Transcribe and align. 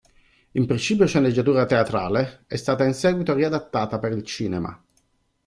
In 0.53 0.65
principio 0.65 1.05
sceneggiatura 1.05 1.67
teatrale, 1.67 2.45
è 2.47 2.55
stata 2.55 2.83
in 2.83 2.95
seguito 2.95 3.35
riadattata 3.35 3.99
per 3.99 4.13
il 4.13 4.23
cinema. 4.23 4.83